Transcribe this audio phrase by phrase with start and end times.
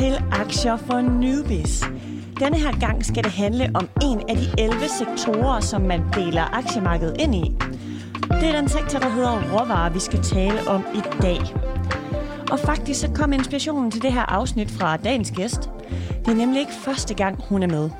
[0.00, 1.84] til Aktier for Newbies.
[2.38, 6.54] Denne her gang skal det handle om en af de 11 sektorer, som man deler
[6.54, 7.56] aktiemarkedet ind i.
[8.30, 11.38] Det er den sektor, der hedder råvarer, vi skal tale om i dag.
[12.50, 15.70] Og faktisk så kom inspirationen til det her afsnit fra dagens gæst.
[16.24, 17.90] Det er nemlig ikke første gang, hun er med.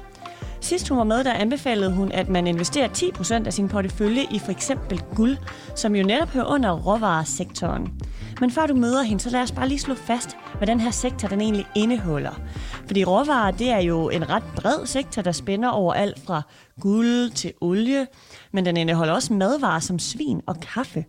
[0.60, 4.38] Sidst hun var med, der anbefalede hun, at man investerer 10% af sin portefølje i
[4.38, 5.36] for eksempel guld,
[5.76, 7.92] som jo netop hører under råvaresektoren.
[8.40, 10.90] Men før du møder hende, så lad os bare lige slå fast, hvad den her
[10.90, 12.40] sektor den egentlig indeholder.
[12.86, 16.42] Fordi råvarer, det er jo en ret bred sektor, der spænder over alt fra
[16.80, 18.06] guld til olie,
[18.52, 21.04] men den indeholder også madvarer som svin og kaffe.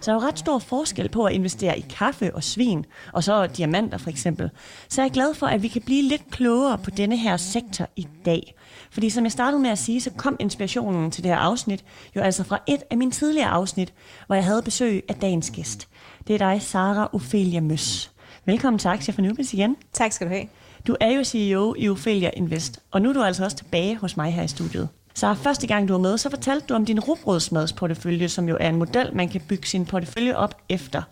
[0.00, 3.24] Så der er jo ret stor forskel på at investere i kaffe og svin, og
[3.24, 4.50] så diamanter for eksempel.
[4.88, 7.88] Så jeg er glad for, at vi kan blive lidt klogere på denne her sektor
[7.96, 8.54] i dag.
[8.90, 11.84] Fordi som jeg startede med at sige, så kom inspirationen til det her afsnit
[12.16, 13.94] jo altså fra et af mine tidligere afsnit,
[14.26, 15.88] hvor jeg havde besøg af dagens gæst.
[16.26, 18.15] Det er dig, Sara Ophelia Møs.
[18.48, 19.76] Velkommen til Aktier for Nubis igen.
[19.92, 20.46] Tak skal du have.
[20.86, 24.16] Du er jo CEO i Ophelia Invest, og nu er du altså også tilbage hos
[24.16, 24.88] mig her i studiet.
[25.14, 28.68] Så første gang du var med, så fortalte du om din rugbrødsmadsportefølje, som jo er
[28.68, 31.02] en model, man kan bygge sin portefølje op efter.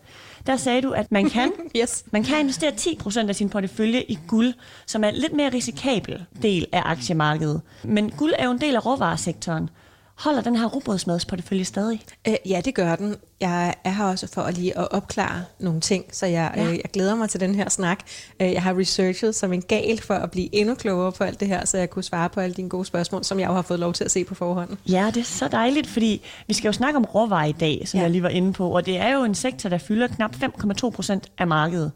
[0.47, 2.03] Der sagde du, at man kan, yes.
[2.11, 4.53] man kan investere 10% af sin portefølje i guld,
[4.85, 7.61] som er en lidt mere risikabel del af aktiemarkedet.
[7.83, 9.69] Men guld er jo en del af råvaresektoren.
[10.15, 12.01] Holder den her rugbrødsmadsportefølje stadig?
[12.27, 13.15] Øh, ja, det gør den.
[13.39, 16.63] Jeg er her også for at lige at opklare nogle ting, så jeg, ja.
[16.63, 17.99] øh, jeg glæder mig til den her snak.
[18.39, 21.47] Øh, jeg har researchet som en gal for at blive endnu klogere på alt det
[21.47, 23.79] her, så jeg kunne svare på alle dine gode spørgsmål, som jeg jo har fået
[23.79, 24.77] lov til at se på forhånd.
[24.89, 27.97] Ja, det er så dejligt, fordi vi skal jo snakke om råvarer i dag, som
[27.97, 28.01] ja.
[28.01, 30.89] jeg lige var inde på, og det er jo en sektor, der fylder knap 5,2
[30.89, 31.91] procent af markedet.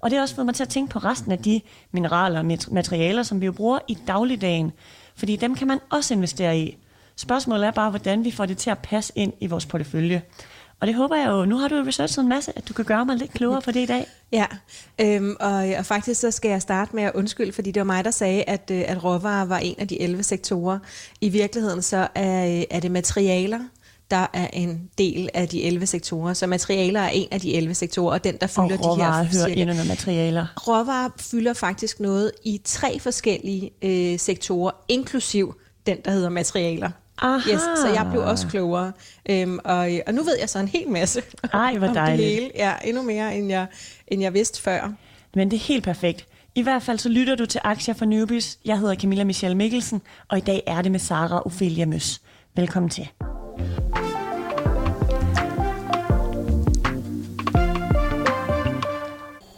[0.00, 1.60] Og det har også fået mig til at tænke på resten af de
[1.92, 4.72] mineraler og materialer, som vi jo bruger i dagligdagen,
[5.16, 6.78] fordi dem kan man også investere i.
[7.18, 10.22] Spørgsmålet er bare, hvordan vi får det til at passe ind i vores portefølje.
[10.80, 13.06] Og det håber jeg jo, nu har du researchet en masse, at du kan gøre
[13.06, 14.06] mig lidt klogere på det i dag.
[14.32, 14.46] Ja,
[15.00, 18.04] øhm, og, og faktisk så skal jeg starte med at undskylde, fordi det var mig,
[18.04, 20.78] der sagde, at, øh, at råvarer var en af de 11 sektorer.
[21.20, 23.58] I virkeligheden så er, er det materialer,
[24.10, 26.34] der er en del af de 11 sektorer.
[26.34, 29.10] Så materialer er en af de 11 sektorer, og den, der fylder og de her...
[29.10, 30.46] Og hører ind under materialer.
[30.68, 35.54] Råvarer fylder faktisk noget i tre forskellige øh, sektorer, inklusiv
[35.86, 36.90] den, der hedder materialer.
[37.22, 37.50] Aha.
[37.50, 38.92] Yes, så jeg blev også klogere.
[39.30, 42.18] Øhm, og, og nu ved jeg så en hel masse Ej, hvor om dejligt.
[42.26, 42.50] det hele.
[42.54, 43.66] Ja, endnu mere, end jeg,
[44.08, 44.92] end jeg vidste før.
[45.34, 46.26] Men det er helt perfekt.
[46.54, 48.58] I hvert fald så lytter du til Aktier for Newbies.
[48.64, 52.20] Jeg hedder Camilla Michelle Mikkelsen, og i dag er det med Sara Ophelia Møs.
[52.56, 53.08] Velkommen til.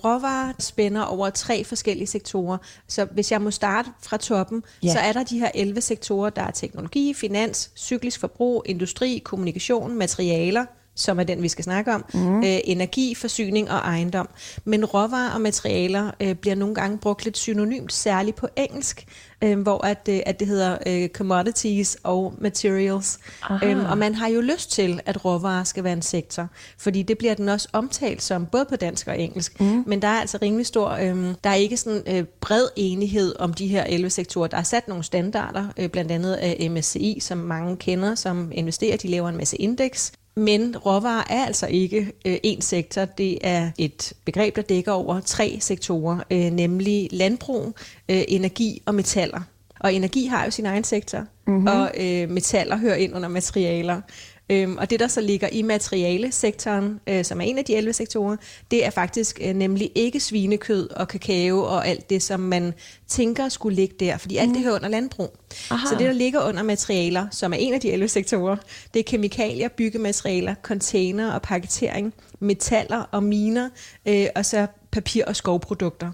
[0.04, 2.58] Råvarer spænder over tre forskellige sektorer.
[2.88, 4.92] Så hvis jeg må starte fra toppen, ja.
[4.92, 9.98] så er der de her 11 sektorer, der er teknologi, finans, cyklisk forbrug, industri, kommunikation,
[9.98, 10.64] materialer,
[11.00, 12.38] som er den, vi skal snakke om, mm.
[12.38, 14.28] øh, energi, forsyning og ejendom.
[14.64, 19.06] Men råvarer og materialer øh, bliver nogle gange brugt lidt synonymt, særligt på engelsk,
[19.44, 23.18] øh, hvor at, øh, at det hedder øh, commodities og materials.
[23.62, 27.18] Øhm, og man har jo lyst til, at råvarer skal være en sektor, fordi det
[27.18, 29.60] bliver den også omtalt som, både på dansk og engelsk.
[29.60, 29.84] Mm.
[29.86, 33.54] Men der er altså rimelig stor, øh, der er ikke sådan øh, bred enighed om
[33.54, 34.48] de her 11 sektorer.
[34.48, 38.96] Der er sat nogle standarder, øh, blandt andet af MSCI, som mange kender, som investerer.
[38.96, 43.04] De laver en masse indeks, men råvarer er altså ikke øh, én sektor.
[43.04, 47.74] Det er et begreb, der dækker over tre sektorer, øh, nemlig landbrug,
[48.08, 49.40] øh, energi og metaller.
[49.80, 51.66] Og energi har jo sin egen sektor, mm-hmm.
[51.66, 54.00] og øh, metaller hører ind under materialer.
[54.50, 57.92] Øhm, og det, der så ligger i materialesektoren, øh, som er en af de 11
[57.92, 58.36] sektorer,
[58.70, 62.74] det er faktisk øh, nemlig ikke svinekød og kakao og alt det, som man
[63.08, 64.62] tænker skulle ligge der, fordi alt det mm.
[64.62, 65.36] hører under landbrug.
[65.70, 65.86] Aha.
[65.86, 68.56] Så det, der ligger under materialer, som er en af de 11 sektorer,
[68.94, 73.68] det er kemikalier, byggematerialer, container og paketering, metaller og miner,
[74.06, 76.10] øh, og så papir- og skovprodukter.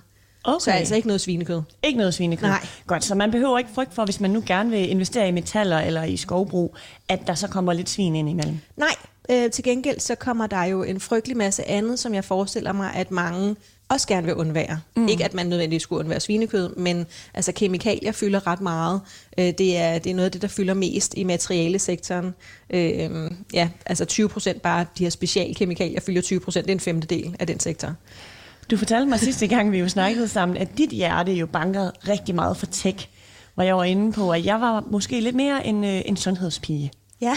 [0.46, 0.64] Okay.
[0.64, 1.62] Så altså ikke noget svinekød.
[1.82, 2.48] Ikke noget svinekød.
[2.48, 2.66] Nej.
[2.86, 5.78] Godt, så man behøver ikke frygt for, hvis man nu gerne vil investere i metaller
[5.78, 6.76] eller i skovbrug,
[7.08, 8.58] at der så kommer lidt svin ind imellem.
[8.76, 8.94] Nej,
[9.30, 12.94] øh, til gengæld så kommer der jo en frygtelig masse andet, som jeg forestiller mig,
[12.94, 13.56] at mange
[13.88, 14.80] også gerne vil undvære.
[14.96, 15.08] Mm.
[15.08, 19.00] Ikke at man nødvendigvis skulle undvære svinekød, men altså kemikalier fylder ret meget.
[19.38, 22.34] Øh, det, er, det er noget af det, der fylder mest i materialesektoren.
[22.70, 26.66] Øh, ja, altså 20 procent bare de her specialkemikalier fylder 20 procent.
[26.66, 27.94] Det er en femtedel af den sektor.
[28.70, 32.34] Du fortalte mig sidste gang, vi jo snakkede sammen, at dit hjerte jo banker rigtig
[32.34, 33.08] meget for tech.
[33.54, 36.90] Hvor jeg var inde på, at jeg var måske lidt mere en, øh, en sundhedspige.
[37.20, 37.36] Ja.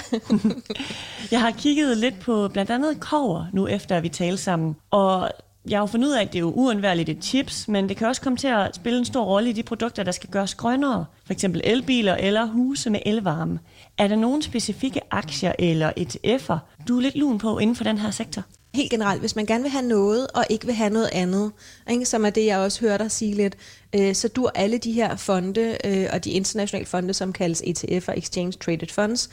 [1.32, 4.76] jeg har kigget lidt på blandt andet kover nu efter, vi talte sammen.
[4.92, 5.32] Og
[5.70, 7.98] jeg har jo fundet ud af, at det er jo uundværligt et chips, men det
[7.98, 10.56] kan også komme til at spille en stor rolle i de produkter, der skal gøres
[10.56, 11.06] grønnere.
[11.26, 13.60] For eksempel elbiler eller huse med elvarme.
[13.98, 17.98] Er der nogle specifikke aktier eller ETF'er, du er lidt lun på inden for den
[17.98, 18.44] her sektor?
[18.74, 21.52] Helt generelt, hvis man gerne vil have noget, og ikke vil have noget andet,
[21.90, 22.06] ikke?
[22.06, 23.58] som er det, jeg også hørte dig sige lidt,
[23.96, 28.08] øh, så dur alle de her fonde, øh, og de internationale fonde, som kaldes ETF
[28.08, 29.30] og Exchange Traded Funds,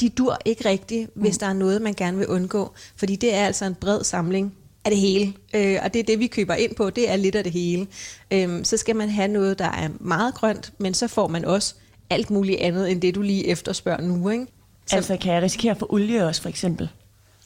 [0.00, 1.38] de dur ikke rigtigt, hvis mm.
[1.38, 4.90] der er noget, man gerne vil undgå, fordi det er altså en bred samling af
[4.90, 5.32] det hele.
[5.54, 7.86] Øh, og det er det, vi køber ind på, det er lidt af det hele.
[8.30, 11.74] Øh, så skal man have noget, der er meget grønt, men så får man også
[12.10, 14.28] alt muligt andet, end det du lige efterspørger nu.
[14.28, 14.46] Ikke?
[14.86, 16.88] Så, altså kan jeg risikere for olie også, for eksempel?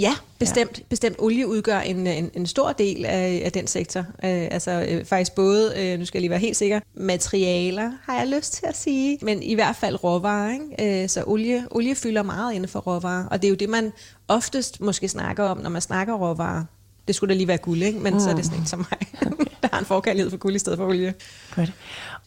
[0.00, 0.78] Ja, bestemt.
[0.78, 0.82] Ja.
[0.88, 4.00] Bestemt olie udgør en, en, en stor del af, af den sektor.
[4.00, 8.18] Øh, altså øh, faktisk både, øh, nu skal jeg lige være helt sikker, materialer har
[8.18, 10.52] jeg lyst til at sige, men i hvert fald råvarer.
[10.52, 11.02] Ikke?
[11.02, 13.92] Øh, så olie, olie fylder meget inden for råvarer, og det er jo det, man
[14.28, 16.64] oftest måske snakker om, når man snakker råvarer.
[17.08, 17.98] Det skulle da lige være guld, ikke?
[17.98, 18.20] men mm.
[18.20, 19.30] så er det sådan ikke som mig,
[19.62, 21.14] der har en forkærlighed for guld i stedet for olie.
[21.56, 21.72] Godt.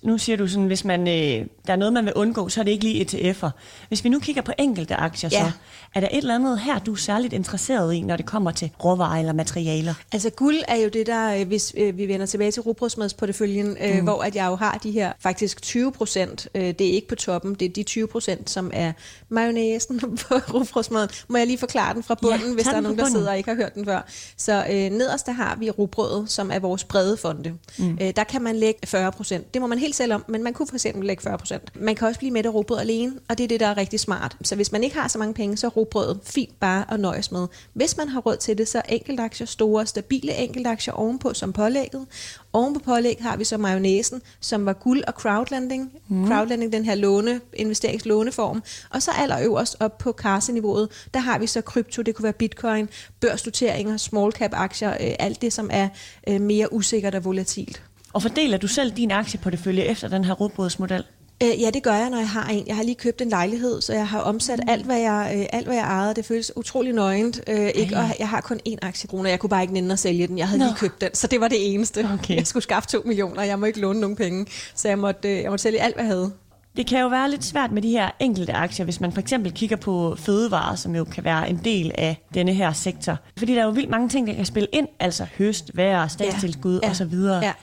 [0.04, 2.64] Nu siger du sådan, hvis man, øh, der er noget, man vil undgå, så er
[2.64, 3.50] det ikke lige ETF'er.
[3.88, 5.40] Hvis vi nu kigger på enkelte aktier, ja.
[5.40, 5.52] så
[5.96, 8.72] er der et eller andet her, du er særligt interesseret i, når det kommer til
[8.84, 9.94] råvarer eller materialer?
[10.12, 13.96] Altså guld er jo det der, øh, hvis øh, vi vender tilbage til rugbrødsmadsporteføljen, øh,
[13.96, 14.04] mm.
[14.04, 17.16] hvor at jeg jo har de her faktisk 20 procent, øh, det er ikke på
[17.16, 18.92] toppen, det er de 20 procent, som er
[19.30, 21.10] mayonnaisen på rugbrødsmaden.
[21.28, 23.38] Må jeg lige forklare den fra bunden, ja, hvis der er nogen, der sidder og
[23.38, 24.02] ikke har hørt den før.
[24.38, 27.54] Så øh, nederst der har vi rugbrødet, som er vores brede fonde.
[27.78, 27.98] Mm.
[28.02, 29.54] Øh, der kan man lægge 40 procent.
[29.54, 31.72] Det må man helt selv om, men man kunne for eksempel lægge 40 procent.
[31.75, 34.00] Man kan også blive med af rugbrød alene, og det er det, der er rigtig
[34.00, 34.38] smart.
[34.44, 37.48] Så hvis man ikke har så mange penge, så er fint bare at nøjes med.
[37.74, 42.06] Hvis man har råd til det, så er enkeltaktier, store, stabile enkeltaktier ovenpå som pålægget.
[42.54, 45.92] Oven på pålæg har vi så mayonnaisen, som var guld og crowdlending.
[46.07, 46.28] Mm.
[46.28, 48.63] Crowdlending, den her låne, investeringslåneform.
[48.89, 52.89] Og så allerøverst op på kasseniveauet, der har vi så krypto, det kunne være bitcoin,
[53.19, 55.89] børsnoteringer, small cap aktier, øh, alt det, som er
[56.28, 57.84] øh, mere usikkert og volatilt.
[58.13, 61.04] Og fordeler du selv din aktieportefølje efter den her rugbrødsmodel?
[61.44, 62.68] Øh, ja, det gør jeg, når jeg har en.
[62.68, 64.69] Jeg har lige købt en lejlighed, så jeg har omsat mm.
[64.69, 66.13] alt, hvad jeg, øh, alt, hvad jeg ejede.
[66.13, 67.42] Det føles utrolig nøgent.
[67.48, 67.98] Øh, ikke?
[67.98, 70.38] Og jeg har kun én aktiekrone, jeg kunne bare ikke nænde at sælge den.
[70.38, 70.65] Jeg havde Nå.
[70.65, 72.07] lige købt den, så det var det eneste.
[72.13, 72.36] Okay.
[72.36, 74.45] Jeg skulle skaffe to millioner, jeg må ikke låne nogen penge.
[74.75, 76.31] Så jeg måtte, øh, jeg måtte sælge alt, hvad jeg havde.
[76.77, 79.51] Det kan jo være lidt svært med de her enkelte aktier, hvis man for eksempel
[79.51, 83.18] kigger på fødevarer, som jo kan være en del af denne her sektor.
[83.38, 86.80] Fordi der er jo vildt mange ting, der kan spille ind, altså høst, vejr, statstilskud
[86.83, 86.89] ja.
[86.89, 87.13] osv.
[87.13, 87.54] Ja.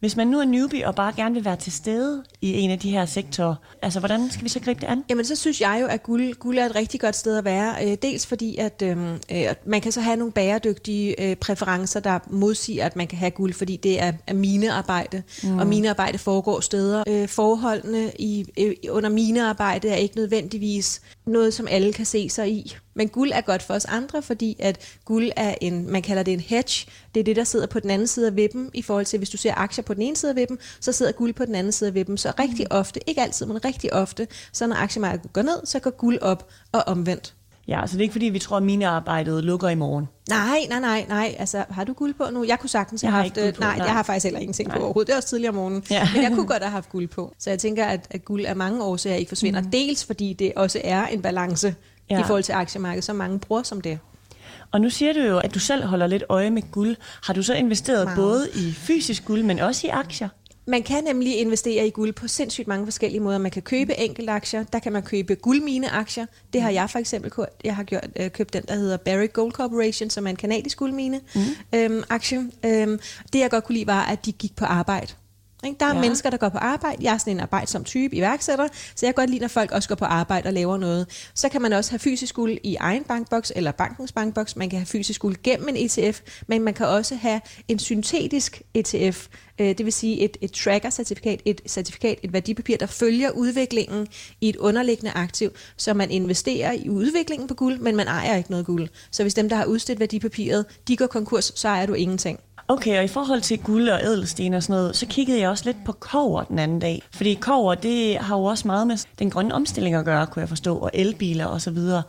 [0.00, 2.78] Hvis man nu er newbie og bare gerne vil være til stede i en af
[2.78, 5.04] de her sektorer, altså hvordan skal vi så gribe det an?
[5.10, 7.86] Jamen så synes jeg jo, at guld, guld er et rigtig godt sted at være.
[7.86, 8.96] Øh, dels fordi, at øh,
[9.66, 13.52] man kan så have nogle bæredygtige øh, præferencer, der modsiger, at man kan have guld,
[13.52, 15.58] fordi det er, er minearbejde, mm.
[15.58, 17.04] og minearbejde foregår steder.
[17.08, 22.50] Øh, forholdene i, øh, under minearbejde er ikke nødvendigvis noget, som alle kan se sig
[22.50, 22.76] i.
[22.94, 26.34] Men guld er godt for os andre, fordi at guld er en, man kalder det
[26.34, 26.90] en hedge.
[27.14, 29.30] Det er det, der sidder på den anden side af vippen, i forhold til, hvis
[29.30, 31.72] du ser aktier på den ene side af vippen, så sidder guld på den anden
[31.72, 32.18] side af vippen.
[32.18, 32.76] Så rigtig mm.
[32.76, 36.48] ofte, ikke altid, men rigtig ofte, så når aktiemarkedet går ned, så går guld op
[36.72, 37.34] og omvendt.
[37.68, 40.08] Ja, så det er ikke fordi, vi tror, at minearbejdet lukker i morgen.
[40.28, 41.36] Nej, nej, nej, nej.
[41.38, 42.44] Altså, har du guld på nu?
[42.44, 43.36] Jeg kunne sagtens have haft...
[43.36, 44.76] Ikke på, nej, nej, jeg har faktisk heller ingenting nej.
[44.78, 45.06] på overhovedet.
[45.06, 45.84] Det er også tidligere om morgenen.
[45.90, 46.08] Ja.
[46.14, 47.34] Men jeg kunne godt have haft guld på.
[47.38, 49.60] Så jeg tænker, at, at guld af mange årsager ikke forsvinder.
[49.60, 49.70] Mm.
[49.70, 51.74] Dels fordi det også er en balance
[52.10, 52.20] ja.
[52.20, 53.98] i forhold til aktiemarkedet, så mange bruger som det.
[54.70, 56.96] Og nu siger du jo, at du selv holder lidt øje med guld.
[57.26, 58.16] Har du så investeret Meget.
[58.16, 60.28] både i fysisk guld, men også i aktier?
[60.68, 63.38] Man kan nemlig investere i guld på sindssygt mange forskellige måder.
[63.38, 63.92] Man kan købe
[64.28, 66.26] aktier, der kan man købe guldmine-aktier.
[66.52, 67.60] Det har jeg for eksempel købt.
[67.64, 70.78] Jeg har gjort, øh, købt den, der hedder Barrick Gold Corporation, som er en kanadisk
[70.78, 72.38] guldmine-aktie.
[72.38, 72.50] Mm.
[72.64, 73.00] Øhm, øhm,
[73.32, 75.12] det jeg godt kunne lide var, at de gik på arbejde.
[75.62, 76.00] Der er ja.
[76.00, 76.96] mennesker, der går på arbejde.
[77.00, 79.88] Jeg er sådan en arbejdsom type, iværksætter, så jeg kan godt lide, når folk også
[79.88, 81.30] går på arbejde og laver noget.
[81.34, 84.56] Så kan man også have fysisk guld i egen bankboks eller bankens bankboks.
[84.56, 88.62] Man kan have fysisk guld gennem en ETF, men man kan også have en syntetisk
[88.74, 89.26] ETF,
[89.58, 94.06] øh, det vil sige et, et tracker-certifikat, et certifikat, et værdipapir, der følger udviklingen
[94.40, 98.50] i et underliggende aktiv, så man investerer i udviklingen på guld, men man ejer ikke
[98.50, 98.88] noget guld.
[99.10, 102.40] Så hvis dem, der har udstedt værdipapiret, de går konkurs, så ejer du ingenting.
[102.70, 105.64] Okay, og i forhold til guld og ædelsten og sådan noget, så kiggede jeg også
[105.64, 107.02] lidt på kover den anden dag.
[107.12, 110.48] Fordi kover, det har jo også meget med den grønne omstilling at gøre, kunne jeg
[110.48, 112.02] forstå, og elbiler og så videre.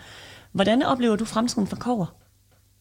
[0.52, 2.19] Hvordan oplever du fremtiden for kover?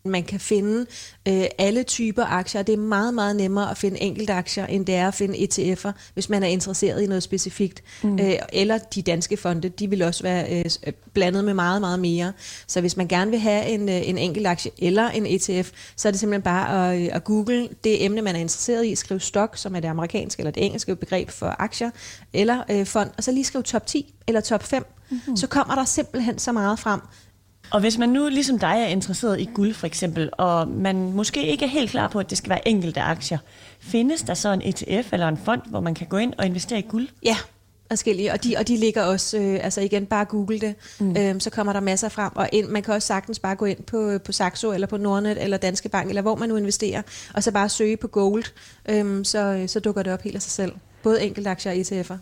[0.08, 0.86] Man kan finde
[1.28, 2.62] øh, alle typer aktier.
[2.62, 5.90] Det er meget, meget nemmere at finde enkelte aktier, end det er at finde ETF'er,
[6.14, 7.82] hvis man er interesseret i noget specifikt.
[8.02, 8.18] Mm.
[8.18, 12.32] Øh, eller de danske fonde, de vil også være øh, blandet med meget, meget mere.
[12.66, 16.08] Så hvis man gerne vil have en, øh, en enkelt aktie eller en ETF, så
[16.08, 19.20] er det simpelthen bare at, øh, at google det emne, man er interesseret i, skrive
[19.20, 21.90] stok, som er det amerikanske eller det engelske begreb for aktier,
[22.32, 24.86] eller øh, fond, og så lige skrive top 10 eller top 5.
[25.10, 25.36] Mm-hmm.
[25.36, 27.00] Så kommer der simpelthen så meget frem,
[27.70, 31.46] og hvis man nu ligesom dig er interesseret i guld for eksempel, og man måske
[31.46, 33.38] ikke er helt klar på, at det skal være enkelte aktier,
[33.80, 36.78] findes der så en ETF eller en fond, hvor man kan gå ind og investere
[36.78, 37.08] i guld?
[37.24, 37.36] Ja,
[37.88, 41.16] forskellige, og de, og de ligger også, øh, altså igen, bare google det, mm.
[41.16, 43.82] øhm, så kommer der masser frem, og ind, man kan også sagtens bare gå ind
[43.82, 47.02] på, på Saxo, eller på Nordnet, eller Danske Bank, eller hvor man nu investerer,
[47.34, 48.44] og så bare søge på gold,
[48.88, 50.72] øhm, så, så dukker det op helt af sig selv.
[51.02, 52.16] Både enkeltaktier og ETF'er.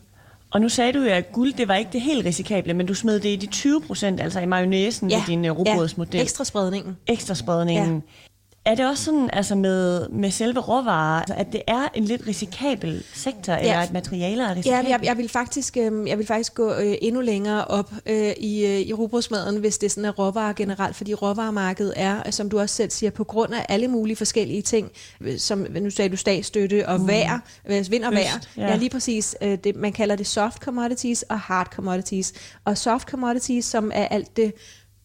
[0.57, 2.95] Og nu sagde du jo, at guld, det var ikke det helt risikable, men du
[2.95, 6.17] smed det i de 20 procent, altså i mayonnaisen ja, i din uh, robotsmodel.
[6.17, 6.97] Ja, ekstra spredningen.
[7.07, 7.95] Ekstra spredningen.
[7.95, 8.26] Ja.
[8.67, 12.27] Er det også sådan altså med, med selve råvarer, altså at det er en lidt
[12.27, 13.59] risikabel sektor, ja.
[13.59, 14.89] eller at materialer er risikabel?
[14.89, 18.33] Ja, jeg, jeg, vil faktisk, øh, jeg vil faktisk gå øh, endnu længere op øh,
[18.37, 22.61] i, øh, i robotsmaden, hvis det sådan er råvarer generelt, fordi råvaremarkedet er, som du
[22.61, 24.91] også selv siger, på grund af alle mulige forskellige ting,
[25.39, 27.09] som nu sagde du statsstøtte og mm.
[27.09, 27.39] vejr,
[27.91, 28.47] vind og vejr.
[28.57, 28.67] Ja.
[28.67, 29.37] ja, lige præcis.
[29.43, 32.33] Øh, det, man kalder det soft commodities og hard commodities.
[32.65, 34.53] Og soft commodities, som er alt det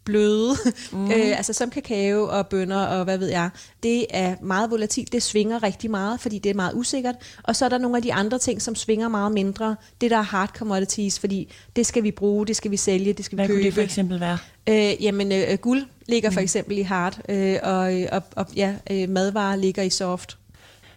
[0.06, 0.56] bløde,
[0.92, 1.12] mm.
[1.12, 3.50] øh, altså som kakao og bønner og hvad ved jeg,
[3.84, 7.66] det er meget volatilt, det svinger rigtig meget, fordi det er meget usikkert, og så
[7.66, 10.50] er der nogle af de andre ting, som svinger meget mindre, det der er hard
[10.58, 13.62] commodities, fordi det skal vi bruge, det skal vi sælge, det skal hvad vi købe.
[13.62, 14.38] Hvad kunne det for eksempel være?
[14.70, 16.44] Øh, jamen, øh, guld ligger for mm.
[16.44, 20.38] eksempel i hard, øh, og, og, og ja, øh, madvarer ligger i soft.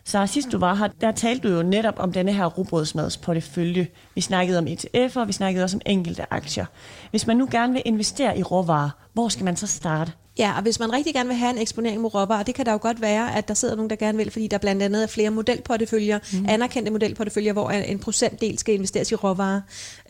[0.06, 3.88] Så sidst du var her, der talte du jo netop om denne her robrødsmadsportefølje.
[4.14, 6.66] Vi snakkede om ETF'er, vi snakkede også om enkelte aktier.
[7.10, 10.12] Hvis man nu gerne vil investere i råvarer, hvor skal man så starte?
[10.38, 12.72] Ja, og hvis man rigtig gerne vil have en eksponering mod råvarer, det kan der
[12.72, 15.06] jo godt være, at der sidder nogen, der gerne vil, fordi der blandt andet er
[15.06, 16.46] flere modelporteføljer, mm.
[16.48, 19.60] anerkendte modelporteføljer, hvor en procentdel skal investeres i råvarer.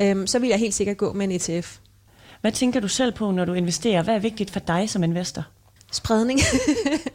[0.01, 1.79] Øhm, så vil jeg helt sikkert gå med en ETF.
[2.41, 4.03] Hvad tænker du selv på, når du investerer?
[4.03, 5.45] Hvad er vigtigt for dig som investor?
[5.95, 6.41] Spredning.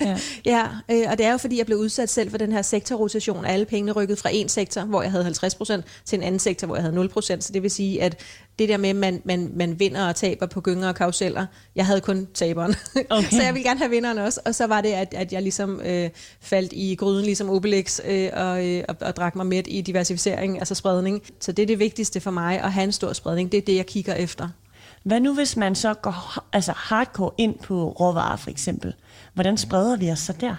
[0.02, 2.62] ja, ja øh, og det er jo fordi, jeg blev udsat selv for den her
[2.62, 3.46] sektorrotation.
[3.46, 6.68] Alle pengene rykket fra en sektor, hvor jeg havde 50 procent, til en anden sektor,
[6.68, 7.44] hvor jeg havde 0 procent.
[7.44, 8.20] Så det vil sige, at
[8.60, 11.46] det der med, at man, man, man vinder og taber på gynger og karuseller,
[11.76, 12.76] jeg havde kun taberen.
[13.10, 13.30] Okay.
[13.30, 14.40] så jeg ville gerne have vinderen også.
[14.46, 16.10] Og så var det, at, at jeg ligesom øh,
[16.42, 20.60] faldt i gryden, ligesom Obelix, øh, og, øh, og, og drak mig midt i diversificering,
[20.60, 21.22] altså spredning.
[21.40, 23.52] Så det er det vigtigste for mig, at have en stor spredning.
[23.52, 24.50] Det er det, jeg kigger efter.
[25.04, 28.94] Hvad nu, hvis man så går altså hardcore ind på råvarer for eksempel?
[29.34, 30.56] Hvordan spreder vi os så der?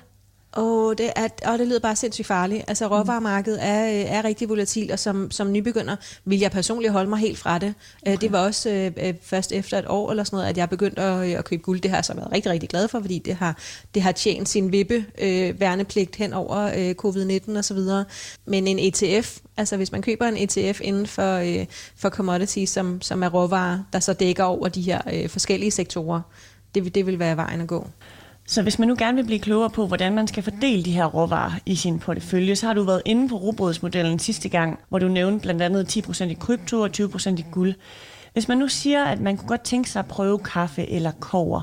[0.52, 2.64] Og det, er, og det lyder bare sindssygt farligt.
[2.68, 7.18] Altså råvaremarkedet er, er rigtig volatil, og som, som nybegynder vil jeg personligt holde mig
[7.18, 7.74] helt fra det.
[8.06, 8.16] Øh, okay.
[8.20, 11.02] Det var også øh, øh, først efter et år eller sådan noget, at jeg begyndte
[11.02, 11.80] at, at købe guld.
[11.80, 13.58] Det har jeg så været rigtig, rigtig glad for, fordi det har,
[13.94, 18.04] det har tjent sin vippe øh, værnepligt hen over øh, covid-19 og så videre.
[18.46, 21.66] Men en ETF, altså hvis man køber en ETF inden for, øh,
[21.96, 26.20] for commodities, som, som er råvarer, der så dækker over de her øh, forskellige sektorer,
[26.74, 27.86] det, det vil være vejen at gå.
[28.50, 31.04] Så hvis man nu gerne vil blive klogere på, hvordan man skal fordele de her
[31.04, 35.08] råvarer i sin portefølje, så har du været inde på robotsmodellen sidste gang, hvor du
[35.08, 37.74] nævnte blandt andet 10% i krypto og 20% i guld.
[38.32, 41.60] Hvis man nu siger, at man kunne godt tænke sig at prøve kaffe eller kover,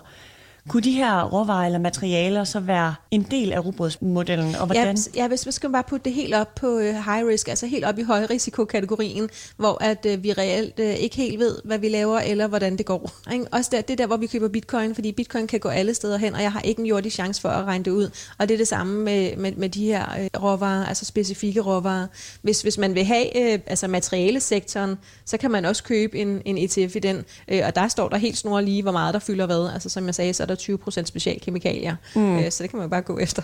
[0.67, 4.55] kunne de her råvarer eller materialer så være en del af robotsmodellen?
[4.55, 4.97] Og hvordan?
[5.15, 7.65] Ja, ja, hvis man skal bare putte det helt op på øh, high risk, altså
[7.67, 11.79] helt op i høj risiko-kategorien, hvor at uh, vi reelt uh, ikke helt ved, hvad
[11.79, 13.11] vi laver, eller hvordan det går.
[13.33, 13.45] Ikke?
[13.51, 16.17] Også der, det er der, hvor vi køber bitcoin, fordi bitcoin kan gå alle steder
[16.17, 18.09] hen, og jeg har ikke en jordig chance for at regne det ud.
[18.37, 20.05] Og det er det samme med, med, med de her
[20.35, 22.07] uh, råvarer, altså specifikke råvarer.
[22.41, 26.57] Hvis, hvis man vil have uh, altså materialesektoren, så kan man også købe en, en
[26.57, 29.45] ETF i den, uh, og der står der helt snor lige, hvor meget der fylder
[29.45, 29.69] hvad.
[29.73, 31.95] Altså som jeg sagde, så er der 20% specialkemikalier.
[32.15, 32.37] Mm.
[32.37, 33.41] Øh, så det kan man jo bare gå efter.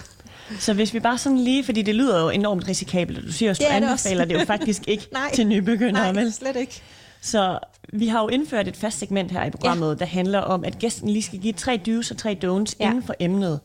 [0.60, 3.52] Så hvis vi bare sådan lige, fordi det lyder jo enormt risikabelt, og du siger,
[3.52, 6.14] at du det anbefaler det, det jo faktisk ikke til nybegyndere.
[6.14, 6.82] Nej, slet ikke.
[7.22, 7.60] Så
[7.94, 9.96] vi har jo indført et fast segment her i programmet, ja.
[9.96, 12.90] der handler om, at gæsten lige skal give tre do's og tre don'ts ja.
[12.90, 13.60] inden for emnet.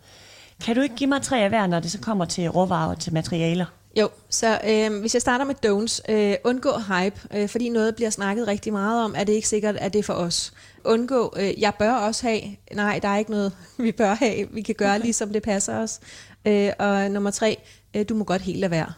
[0.64, 3.00] Kan du ikke give mig tre af hver, når det så kommer til råvarer og
[3.00, 3.64] til materialer?
[3.97, 8.11] Jo, så øh, hvis jeg starter med don'ts, øh, undgå hype, øh, fordi noget bliver
[8.11, 10.52] snakket rigtig meget om, er det ikke sikkert, at det er for os.
[10.88, 12.40] Undgå, øh, jeg bør også have,
[12.75, 15.02] nej, der er ikke noget, vi bør have, vi kan gøre okay.
[15.02, 16.00] ligesom det passer os.
[16.45, 17.59] Øh, og nummer tre,
[17.97, 18.92] øh, du må godt helt lade være.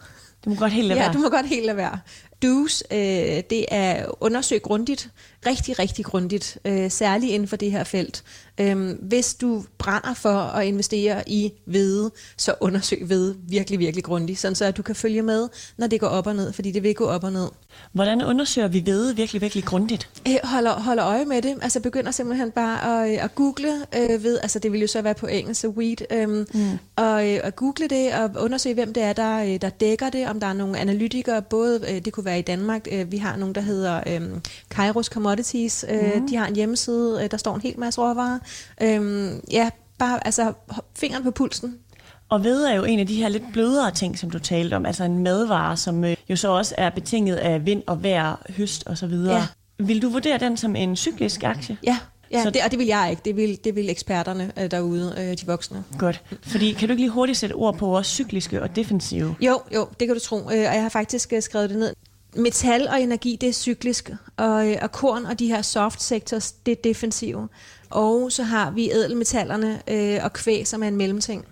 [0.45, 1.07] Du må godt helt lade være.
[1.07, 1.99] Ja, du må godt helt lade være.
[2.45, 5.09] Do's, øh, det er undersøg grundigt,
[5.45, 8.23] rigtig, rigtig grundigt, øh, særligt inden for det her felt.
[8.57, 14.39] Øhm, hvis du brænder for at investere i hvede, så undersøg hvede virkelig, virkelig grundigt,
[14.39, 16.83] sådan så at du kan følge med, når det går op og ned, fordi det
[16.83, 17.47] vil gå op og ned.
[17.93, 20.09] Hvordan undersøger vi hvede virkelig, virkelig grundigt?
[20.27, 24.39] Øh, holder, holder øje med det, altså begynder simpelthen bare at, at google øh, ved,
[24.41, 26.79] altså det vil jo så være på engelsk, så weed, øh, mm.
[26.95, 30.27] og øh, at google det og undersøge, hvem det er, der, øh, der dækker det,
[30.27, 33.35] om der er nogle analytikere, både, øh, det kunne være i Danmark, øh, vi har
[33.35, 34.21] nogle, der hedder øh,
[34.69, 36.27] Kairos Commodities, øh, mm.
[36.27, 38.39] de har en hjemmeside, øh, der står en hel masse råvarer,
[38.81, 39.69] Øhm, ja,
[39.99, 40.53] bare altså
[40.95, 41.77] fingeren på pulsen.
[42.29, 44.85] Og ved er jo en af de her lidt blødere ting, som du talte om,
[44.85, 48.87] altså en madvare, som øh, jo så også er betinget af vind og vejr, høst
[48.87, 49.35] og så videre.
[49.35, 49.47] Ja.
[49.79, 51.77] Vil du vurdere den som en cyklisk aktie?
[51.83, 51.97] Ja,
[52.31, 53.21] Ja, så, det, og det vil jeg ikke.
[53.25, 55.83] Det vil, det vil eksperterne øh, derude, øh, de voksne.
[55.97, 56.23] Godt.
[56.43, 59.35] Fordi kan du ikke lige hurtigt sætte ord på vores cykliske og defensive?
[59.41, 60.37] Jo, jo, det kan du tro.
[60.37, 61.93] Øh, og jeg har faktisk øh, skrevet det ned.
[62.35, 66.51] Metal og energi, det er cyklisk, og, øh, og korn og de her soft sectors,
[66.51, 67.47] det er defensive.
[67.89, 71.45] Og så har vi ædelmetallerne øh, og kvæg, som er en mellemting.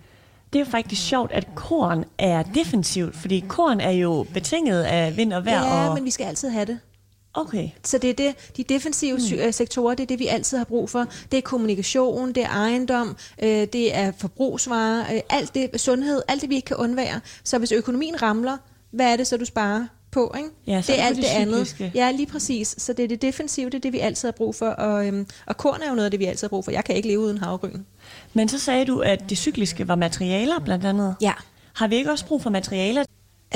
[0.52, 5.16] Det er jo faktisk sjovt, at korn er defensivt, fordi korn er jo betinget af
[5.16, 5.64] vind og vejr.
[5.64, 5.94] Ja, og...
[5.94, 6.78] men vi skal altid have det.
[7.34, 7.68] Okay.
[7.84, 9.52] Så det er det, de defensive mm.
[9.52, 11.06] sektorer, det er det, vi altid har brug for.
[11.32, 16.40] Det er kommunikation, det er ejendom, øh, det er forbrugsvarer, øh, alt det, sundhed, alt
[16.40, 17.20] det, vi ikke kan undvære.
[17.44, 18.56] Så hvis økonomien ramler,
[18.90, 19.86] hvad er det så, du sparer?
[20.10, 20.34] På.
[20.36, 20.48] Ikke?
[20.66, 21.90] Ja, det er alt det, det andet.
[21.94, 22.74] Ja, lige præcis.
[22.78, 24.68] Så det er det defensive, det er det, vi altid har brug for.
[24.68, 26.70] Og, øhm, og korn er jo noget af det, vi altid har brug for.
[26.70, 27.80] Jeg kan ikke leve uden havregryn.
[28.34, 31.16] Men så sagde du, at det cykliske var materialer blandt andet.
[31.20, 31.32] Ja.
[31.74, 33.04] Har vi ikke også brug for materialer?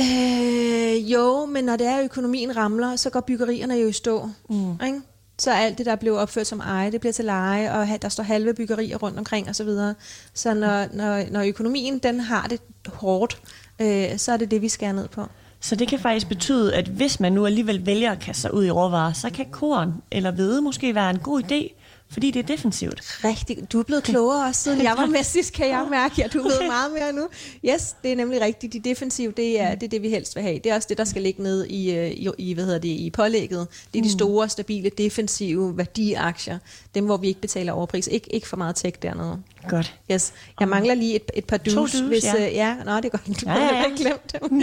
[0.01, 4.31] Øh, jo, men når det er, at økonomien ramler, så går byggerierne jo i stå.
[4.51, 4.73] Mm.
[4.87, 5.01] Ikke?
[5.39, 8.23] Så alt det, der blev opført som eje, det bliver til leje, og der står
[8.23, 9.55] halve byggerier rundt omkring osv.
[9.55, 9.95] Så, videre.
[10.35, 13.43] så når, når, når økonomien den har det hårdt,
[13.79, 15.27] øh, så er det det, vi skærer ned på.
[15.64, 18.64] Så det kan faktisk betyde, at hvis man nu alligevel vælger at kaste sig ud
[18.64, 21.84] i råvarer, så kan korn eller hvede måske være en god idé,
[22.14, 23.00] fordi det er defensivt.
[23.25, 23.73] Rigtig.
[23.73, 26.14] Du er blevet klogere også, siden jeg var med sidst, kan jeg mærke.
[26.18, 27.28] Ja, du ved meget mere nu.
[27.64, 28.73] Yes, det er nemlig rigtigt.
[28.73, 30.59] De defensive, det er, det er det, vi helst vil have.
[30.59, 32.88] Det er også det, der skal ligge ned i, øh, i, i hvad hedder det,
[32.88, 33.66] i pålægget.
[33.92, 34.18] Det er de mm.
[34.18, 36.59] store, stabile, defensive værdiaktier.
[36.94, 38.09] Dem, hvor vi ikke betaler overpris.
[38.09, 39.42] Ik- ikke for meget tech dernede.
[39.68, 39.94] Godt.
[40.11, 40.33] Yes.
[40.61, 41.75] Jeg mangler lige et, et par dus.
[41.75, 42.47] dus hvis, ja.
[42.47, 42.76] Øh, ja.
[42.85, 43.26] Nå, det er godt.
[43.40, 43.85] Du ja, ja, ja.
[43.97, 44.62] glemt dem.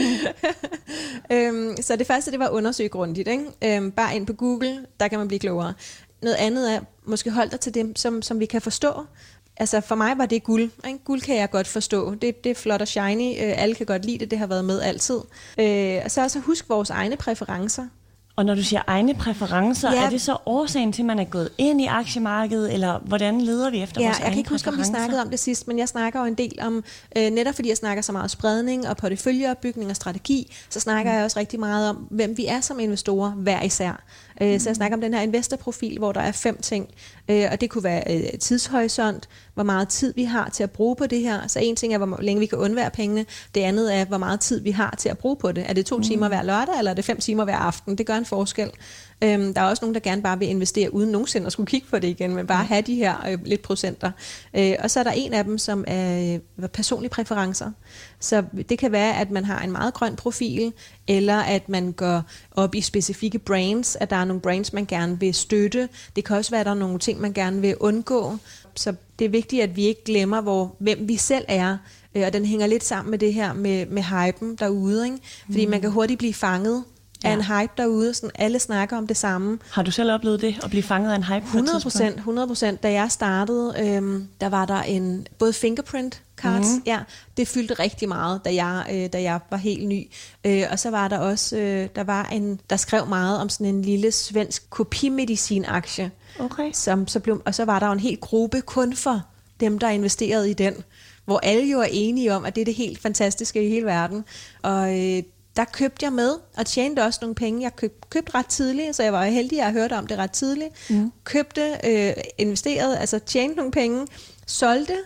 [1.37, 3.27] øhm, så det første, det var at undersøge grundigt.
[3.27, 3.43] Ikke?
[3.77, 5.73] Øhm, bare ind på Google, der kan man blive klogere.
[6.21, 9.05] Noget andet er, måske hold dig til dem, som, som vi kan forstå.
[9.57, 10.69] Altså for mig var det guld.
[10.87, 10.99] Ikke?
[11.05, 12.15] Guld kan jeg godt forstå.
[12.15, 13.31] Det, det er flot og shiny.
[13.31, 14.31] Øh, alle kan godt lide det.
[14.31, 15.19] Det har været med altid.
[15.59, 17.87] Øh, og så også husk vores egne præferencer.
[18.35, 20.05] Og når du siger egne præferencer, ja.
[20.05, 23.69] er det så årsagen til, at man er gået ind i aktiemarkedet, eller hvordan leder
[23.69, 25.79] vi efter ja, vores jeg kan ikke huske, om vi snakkede om det sidst, men
[25.79, 26.83] jeg snakker jo en del om,
[27.17, 31.15] øh, netop fordi jeg snakker så meget spredning og porteføljeopbygning og strategi, så snakker mm.
[31.15, 34.03] jeg også rigtig meget om, hvem vi er som investorer hver især.
[34.41, 36.89] Øh, så jeg snakker om den her investorprofil, hvor der er fem ting.
[37.29, 40.95] Øh, og det kunne være øh, tidshorisont, hvor meget tid vi har til at bruge
[40.95, 41.47] på det her.
[41.47, 43.25] Så en ting er, hvor længe vi kan undvære pengene.
[43.55, 45.69] Det andet er, hvor meget tid vi har til at bruge på det.
[45.69, 46.03] Er det to mm.
[46.03, 47.97] timer hver lørdag, eller er det fem timer hver aften?
[47.97, 48.71] Det gør en forskel.
[49.23, 51.87] Øhm, der er også nogen, der gerne bare vil investere uden nogensinde at skulle kigge
[51.89, 54.11] på det igen, men bare have de her øh, lidt procenter.
[54.53, 57.71] Øh, og så er der en af dem, som er øh, personlige præferencer.
[58.21, 60.73] Så det kan være, at man har en meget grøn profil,
[61.07, 65.19] eller at man går op i specifikke brands, at der er nogle brands, man gerne
[65.19, 65.89] vil støtte.
[66.15, 68.37] Det kan også være, at der er nogle ting, man gerne vil undgå.
[68.75, 71.77] Så det er vigtigt, at vi ikke glemmer, hvor, hvem vi selv er,
[72.15, 75.05] øh, og den hænger lidt sammen med det her med, med hypen derude.
[75.05, 75.17] Ikke?
[75.45, 75.71] Fordi mm.
[75.71, 76.83] man kan hurtigt blive fanget
[77.23, 77.29] ja.
[77.29, 79.59] af en hype derude, sådan alle snakker om det samme.
[79.71, 82.83] Har du selv oplevet det, at blive fanget af en hype 100 procent, 100 procent.
[82.83, 86.83] Da jeg startede, øhm, der var der en, både fingerprint cards, mm.
[86.85, 86.99] ja,
[87.37, 90.07] det fyldte rigtig meget, da jeg, øh, da jeg var helt ny.
[90.45, 93.75] Øh, og så var der også, øh, der var en, der skrev meget om sådan
[93.75, 96.11] en lille svensk kopimedicin-aktie.
[96.39, 96.71] Okay.
[96.73, 99.21] Som, så blev, og så var der jo en hel gruppe kun for
[99.59, 100.83] dem, der investerede i den
[101.25, 104.25] hvor alle jo er enige om, at det er det helt fantastiske i hele verden.
[104.61, 105.23] Og øh,
[105.55, 107.61] der købte jeg med, og tjente også nogle penge.
[107.61, 110.31] Jeg køb, købte ret tidligt, så jeg var heldig, at jeg hørte om det ret
[110.31, 110.89] tidligt.
[110.89, 111.11] Mm.
[111.23, 114.07] Købte, øh, investerede, altså tjente nogle penge,
[114.47, 114.97] solgte,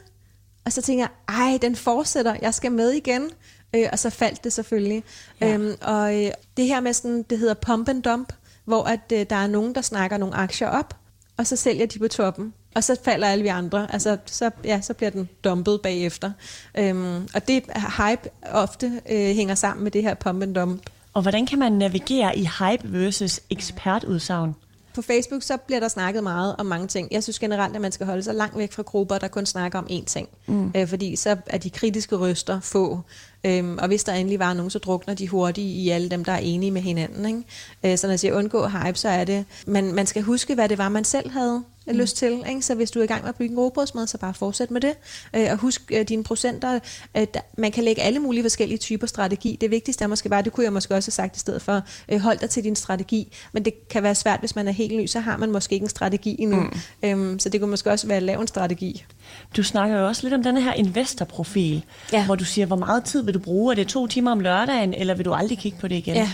[0.66, 3.30] og så tænkte jeg, ej, den fortsætter, jeg skal med igen.
[3.76, 5.04] Øh, og så faldt det selvfølgelig.
[5.42, 5.54] Ja.
[5.54, 8.34] Øhm, og øh, det her med sådan, det hedder pump and dump,
[8.66, 10.98] hvor at, øh, der er nogen, der snakker nogle aktier op,
[11.38, 13.94] og så sælger de på toppen og så falder alle vi andre.
[13.94, 16.32] Altså, så, ja, så bliver den dumpet bagefter.
[16.78, 17.64] Øhm, og det
[17.98, 20.82] hype ofte øh, hænger sammen med det her pump and dump.
[21.14, 24.56] Og hvordan kan man navigere i hype versus ekspertudsagn?
[24.96, 27.08] På Facebook så bliver der snakket meget om mange ting.
[27.12, 29.80] Jeg synes generelt, at man skal holde sig langt væk fra grupper, der kun snakker
[29.80, 30.30] om én ting.
[30.46, 30.72] Mm.
[30.76, 33.00] Øh, fordi så er de kritiske røster få.
[33.44, 36.32] Øhm, og hvis der endelig var nogen, så drukner de hurtigt i alle dem, der
[36.32, 37.26] er enige med hinanden.
[37.26, 37.44] Ikke?
[37.84, 40.70] Øh, så når jeg siger undgå hype, så er det, man, man skal huske, hvad
[40.70, 42.00] det var, man selv havde mm.
[42.00, 42.44] lyst til.
[42.50, 42.62] Ikke?
[42.62, 44.82] Så hvis du er i gang med at bygge en robrødsmad, så bare fortsæt med
[44.82, 44.94] det.
[45.36, 46.80] Øh, og husk øh, dine procenter.
[47.18, 49.58] Øh, der, man kan lægge alle mulige forskellige typer strategi.
[49.62, 51.82] Det vigtigste er måske bare, det kunne jeg måske også have sagt i stedet for,
[52.12, 53.34] øh, hold dig til din strategi.
[53.54, 55.84] Men det kan være svært, hvis man er helt ny, så har man måske ikke
[55.84, 56.60] en strategi endnu.
[56.60, 56.72] Mm.
[57.04, 59.06] Øhm, så det kunne måske også være at lave en strategi.
[59.58, 62.26] Du snakker jo også lidt om den her investorprofil, ja.
[62.26, 63.74] hvor du siger, hvor meget tid vil du bruge?
[63.74, 66.16] Er det to timer om lørdagen, eller vil du aldrig kigge på det igen?
[66.16, 66.32] Ja.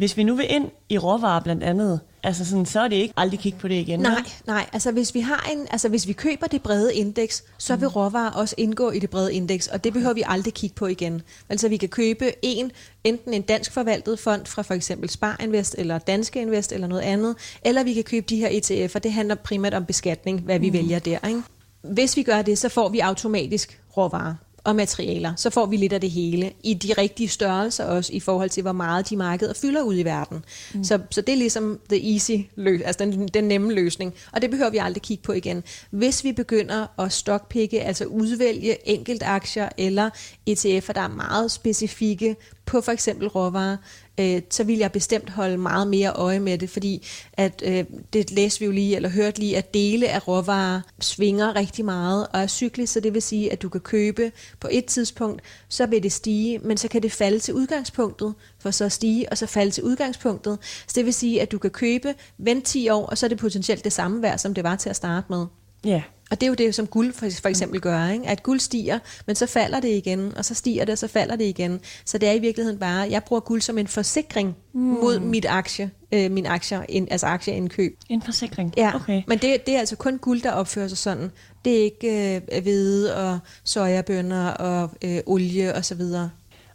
[0.00, 3.14] Hvis vi nu vil ind i råvarer blandt andet, altså sådan, så er det ikke
[3.16, 4.00] aldrig kigge på det igen.
[4.00, 4.66] Nej, nej.
[4.72, 7.92] Altså hvis vi har en, altså hvis vi køber det brede indeks, så vil mm.
[7.94, 11.22] råvarer også indgå i det brede indeks, og det behøver vi aldrig kigge på igen.
[11.48, 12.72] Altså vi kan købe en,
[13.04, 17.02] enten en dansk forvaltet fond fra for eksempel Spar Invest eller Danske Invest eller noget
[17.02, 18.98] andet, eller vi kan købe de her ETF'er.
[18.98, 20.72] Det handler primært om beskatning, hvad vi mm.
[20.72, 21.28] vælger der.
[21.28, 21.42] Ikke?
[21.82, 24.34] Hvis vi gør det, så får vi automatisk råvarer.
[24.64, 25.32] Og materialer.
[25.36, 28.62] Så får vi lidt af det hele i de rigtige størrelser også i forhold til,
[28.62, 30.44] hvor meget de markeder fylder ud i verden.
[30.74, 30.84] Mm.
[30.84, 34.14] Så, så det er ligesom the easy løs, altså den, den nemme løsning.
[34.32, 35.62] Og det behøver vi aldrig kigge på igen.
[35.90, 40.10] Hvis vi begynder at stockpikke, altså udvælge enkelt aktier eller
[40.50, 43.76] ETF'er, der er meget specifikke på for eksempel råvarer,
[44.20, 48.30] øh, så vil jeg bestemt holde meget mere øje med det, fordi at øh, det
[48.30, 52.40] læste vi jo lige, eller hørte lige, at dele af råvarer svinger rigtig meget og
[52.40, 56.02] er cyklisk, så det vil sige, at du kan købe på et tidspunkt, så vil
[56.02, 59.46] det stige, men så kan det falde til udgangspunktet, for så at stige, og så
[59.46, 60.58] falde til udgangspunktet.
[60.62, 63.38] Så det vil sige, at du kan købe, vente 10 år, og så er det
[63.38, 65.46] potentielt det samme værd, som det var til at starte med.
[65.84, 65.90] Ja.
[65.90, 66.02] Yeah.
[66.30, 68.28] Og det er jo det, som guld for, for eksempel gør, ikke?
[68.28, 71.36] at guld stiger, men så falder det igen, og så stiger det, og så falder
[71.36, 71.80] det igen.
[72.04, 74.80] Så det er i virkeligheden bare, jeg bruger guld som en forsikring mm.
[74.80, 77.98] mod mit aktie, øh, min aktier, in, altså aktieindkøb.
[78.08, 78.74] En forsikring?
[78.76, 79.22] Ja, okay.
[79.26, 81.30] men det, det er altså kun guld, der opfører sig sådan.
[81.64, 86.30] Det er ikke øh, hvide og sojabønner og øh, olie og så videre.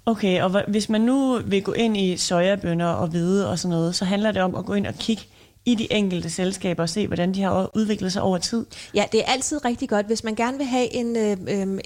[0.06, 3.96] Okay, og hvis man nu vil gå ind i sojabønner og hvide og sådan noget,
[3.96, 5.24] så handler det om at gå ind og kigge
[5.66, 8.66] i de enkelte selskaber og se, hvordan de har udviklet sig over tid?
[8.94, 11.38] Ja, det er altid rigtig godt, hvis man gerne vil have en, øh,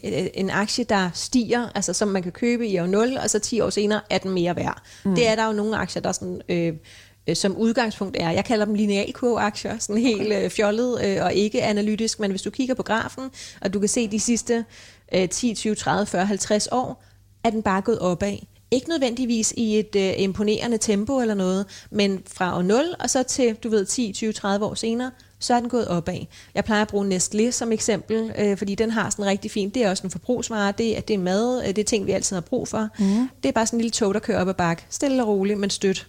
[0.04, 3.40] øh, en aktie, der stiger, altså som man kan købe i år 0, og så
[3.40, 4.82] 10 år senere er den mere værd.
[5.06, 5.16] Mm.
[5.16, 6.42] Det er der jo nogle aktier, der sådan...
[6.50, 6.74] Øh,
[7.34, 12.20] som udgangspunkt er, jeg kalder dem linealkurve-aktier, sådan helt øh, fjollet øh, og ikke analytisk,
[12.20, 13.24] men hvis du kigger på grafen,
[13.62, 14.66] og du kan se de sidste
[15.16, 17.04] øh, 10, 20, 30, 40, 50 år,
[17.44, 18.38] er den bare gået opad.
[18.72, 23.24] Ikke nødvendigvis i et øh, imponerende tempo eller noget, men fra år 0 og så
[23.24, 26.20] til, du ved, 10, 20, 30 år senere, så er den gået opad.
[26.56, 29.74] Jeg plejer at bruge Nestlé som eksempel, øh, fordi den har sådan rigtig fint.
[29.74, 32.12] Det er også en forbrugsvare, det er, det er mad, øh, det er ting, vi
[32.12, 32.90] altid har brug for.
[33.00, 33.30] Mm.
[33.44, 34.86] Det er bare sådan en lille tog, der kører op ad bakke.
[34.90, 36.08] Stille og roligt, men stødt.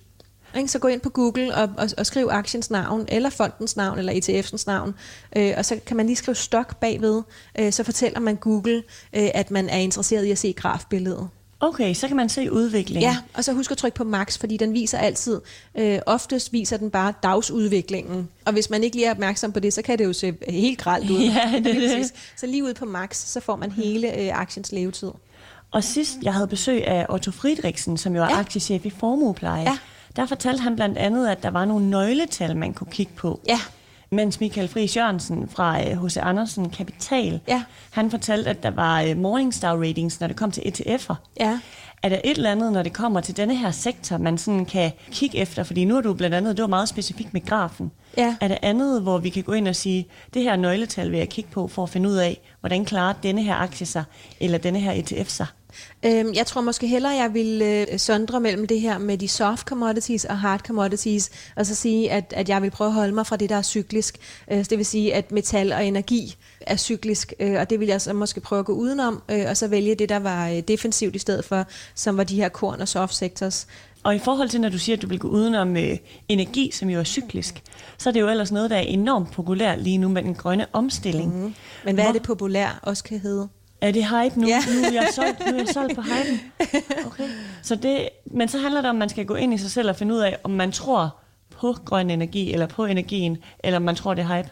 [0.67, 4.13] Så gå ind på Google og, og, og skriv aktiens navn, eller fondens navn, eller
[4.13, 4.95] ETF'ens navn,
[5.37, 7.23] øh, og så kan man lige skrive stok bagved,
[7.59, 8.83] øh, så fortæller man Google,
[9.17, 11.29] øh, at man er interesseret i at se grafbilledet.
[11.63, 13.03] Okay, så kan man se udviklingen.
[13.03, 15.41] Ja, og så husk at trykke på max, fordi den viser altid,
[15.75, 18.29] øh, oftest viser den bare dagsudviklingen.
[18.45, 20.79] Og hvis man ikke lige er opmærksom på det, så kan det jo se helt
[20.79, 21.21] gralt ud.
[21.35, 22.13] Ja, det, det.
[22.37, 25.11] Så lige ud på max, så får man hele øh, aktiens levetid.
[25.71, 28.39] Og sidst jeg havde besøg af Otto Friedrichsen, som jo er ja.
[28.39, 29.79] aktiechef i Formuepleje, ja.
[30.17, 33.41] der fortalte han blandt andet, at der var nogle nøgletal, man kunne kigge på.
[33.49, 33.61] Ja
[34.13, 36.17] mens Michael Friis Jørgensen fra H.C.
[36.17, 37.63] Øh, Andersen Kapital, ja.
[37.91, 41.15] han fortalte, at der var øh, Morningstar ratings, når det kom til ETF'er.
[41.41, 41.61] Ja.
[42.03, 44.93] Er der et eller andet, når det kommer til denne her sektor, man sådan kan
[45.11, 45.63] kigge efter?
[45.63, 47.93] Fordi nu er du blandt andet, det var meget specifikt med grafen.
[48.17, 48.37] Ja.
[48.41, 51.29] Er der andet, hvor vi kan gå ind og sige, det her nøgletal vil jeg
[51.29, 54.05] kigge på, for at finde ud af, hvordan klarer denne her aktie sig,
[54.41, 55.47] eller denne her ETF sig?
[56.07, 59.67] Øhm, jeg tror måske hellere, jeg vil øh, sondre mellem det her med de soft
[59.67, 63.27] commodities og hard commodities, og så sige, at, at jeg vil prøve at holde mig
[63.27, 64.19] fra det, der er cyklisk.
[64.51, 68.01] Øh, det vil sige, at metal og energi er cyklisk, øh, og det vil jeg
[68.01, 71.17] så måske prøve at gå udenom, øh, og så vælge det, der var øh, defensivt
[71.17, 73.67] i stedet for, som var de her korn- og soft sectors.
[74.03, 76.91] Og i forhold til, når du siger, at du vil gå udenom øh, energi, som
[76.91, 77.63] jo er cyklisk,
[77.99, 80.67] så er det jo ellers noget, der er enormt populært lige nu med den grønne
[80.73, 81.35] omstilling.
[81.35, 81.55] Mm-hmm.
[81.85, 82.09] Men hvad Hvor...
[82.09, 83.49] er det populær også kan hedde?
[83.81, 84.47] Er det hype nu?
[84.47, 84.63] Ja.
[84.75, 86.41] Nu er jeg solgt, nu er jeg solgt på hypen.
[87.07, 87.29] Okay.
[87.63, 89.89] Så det, men så handler det om, at man skal gå ind i sig selv
[89.89, 91.17] og finde ud af, om man tror
[91.51, 94.51] på grøn energi, eller på energien, eller om man tror, det er hype.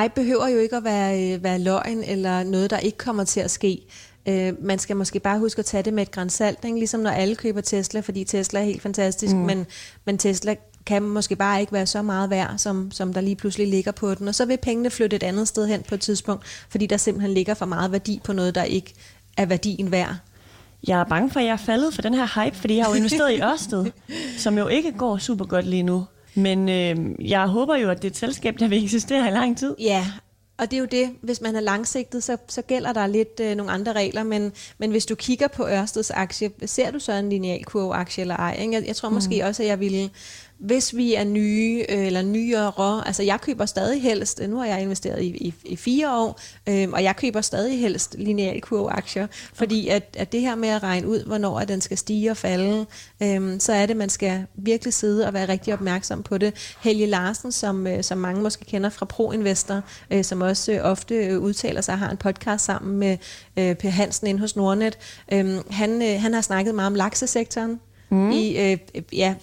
[0.00, 3.40] Hype behøver jo ikke at være, øh, være løgn, eller noget, der ikke kommer til
[3.40, 3.82] at ske.
[4.30, 6.78] Uh, man skal måske bare huske at tage det med et grænsalt, ikke?
[6.78, 9.40] ligesom når alle køber Tesla, fordi Tesla er helt fantastisk, mm.
[9.40, 9.66] men,
[10.04, 10.54] men Tesla
[10.86, 14.14] kan måske bare ikke være så meget værd, som, som der lige pludselig ligger på
[14.14, 14.28] den.
[14.28, 17.34] Og så vil pengene flytte et andet sted hen på et tidspunkt, fordi der simpelthen
[17.34, 18.94] ligger for meget værdi på noget, der ikke
[19.36, 20.16] er værdien værd.
[20.86, 22.90] Jeg er bange for, at jeg er faldet for den her hype, fordi jeg har
[22.90, 23.86] jo investeret i Ørsted,
[24.38, 26.04] som jo ikke går super godt lige nu.
[26.34, 26.96] Men øh,
[27.30, 29.74] jeg håber jo, at det er et selskab, der vil eksistere i lang tid.
[29.80, 30.06] Ja,
[30.58, 33.54] og det er jo det, hvis man er langsigtet, så, så gælder der lidt øh,
[33.56, 37.28] nogle andre regler, men, men hvis du kigger på Ørsteds aktie, ser du så en
[37.28, 38.56] lineal kurve-aktie eller ej?
[38.60, 38.74] Ikke?
[38.74, 39.48] Jeg, jeg tror måske mm.
[39.48, 40.10] også, at jeg ville
[40.58, 44.82] hvis vi er nye øh, eller nyere, altså jeg køber stadig helst, nu har jeg
[44.82, 49.88] investeret i, i, i fire år, øh, og jeg køber stadig helst lineal aktier, fordi
[49.88, 52.86] at, at det her med at regne ud, hvornår at den skal stige og falde,
[53.22, 56.74] øh, så er det, man skal virkelig sidde og være rigtig opmærksom på det.
[56.80, 61.40] Helge Larsen, som, øh, som mange måske kender fra ProInvestor, øh, som også øh, ofte
[61.40, 63.18] udtaler sig, har en podcast sammen med
[63.56, 64.98] øh, Per Hansen inde hos Nordnet,
[65.32, 68.30] øh, han, øh, han har snakket meget om laksesektoren, mm.
[68.30, 68.78] i øh,
[69.12, 69.34] ja,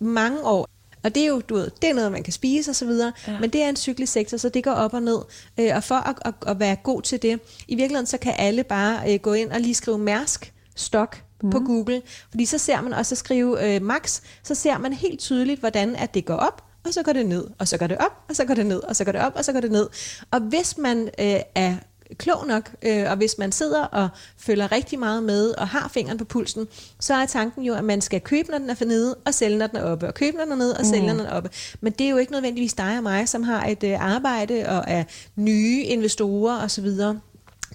[0.00, 0.68] mange år.
[1.04, 3.40] Og det er jo, du ved, det er noget, man kan spise osv., ja.
[3.40, 5.18] men det er en cyklisk sektor, så det går op og ned.
[5.60, 8.64] Øh, og for at, at, at være god til det, i virkeligheden så kan alle
[8.64, 11.50] bare øh, gå ind og lige skrive Mærsk stok mm.
[11.50, 15.20] på Google, fordi så ser man, og så skrive øh, max, så ser man helt
[15.20, 17.98] tydeligt, hvordan at det går op, og så går det ned, og så går det
[17.98, 19.72] op, og så går det ned, og så går det op, og så går det
[19.72, 19.88] ned.
[20.30, 21.76] Og hvis man øh, er
[22.16, 26.18] klog nok, øh, og hvis man sidder og følger rigtig meget med og har fingeren
[26.18, 26.68] på pulsen,
[27.00, 29.58] så er tanken jo, at man skal købe, når den er for nede, og sælge,
[29.58, 31.30] når den er oppe, og købe, når den er nede, og sælge, når den er
[31.30, 31.50] oppe.
[31.80, 34.84] Men det er jo ikke nødvendigvis dig og mig, som har et øh, arbejde og
[34.86, 35.04] er
[35.36, 36.90] nye investorer osv.,